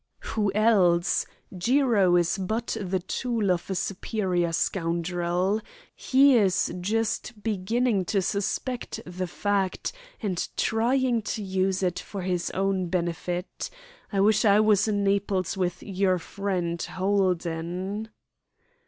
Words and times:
"Who 0.33 0.51
else? 0.55 1.27
Jiro 1.55 2.15
is 2.15 2.35
but 2.39 2.75
the 2.81 2.97
tool 2.97 3.51
of 3.51 3.69
a 3.69 3.75
superior 3.75 4.51
scoundrel. 4.51 5.61
He 5.95 6.35
is 6.37 6.73
just 6.81 7.43
beginning 7.43 8.05
to 8.05 8.19
suspect 8.23 8.99
the 9.05 9.27
fact, 9.27 9.91
and 10.19 10.47
trying 10.57 11.21
to 11.37 11.43
use 11.43 11.83
it 11.83 11.99
for 11.99 12.23
his 12.23 12.49
own 12.49 12.87
benefit. 12.87 13.69
I 14.11 14.21
wish 14.21 14.43
I 14.43 14.59
was 14.59 14.87
in 14.87 15.03
Naples 15.03 15.55
with 15.55 15.83
your 15.83 16.17
friend 16.17 16.81
Holden." 16.81 18.09